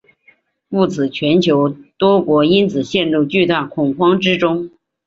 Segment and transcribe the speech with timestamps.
[0.71, 4.71] 故此全球多国因此陷入巨大恐慌之中。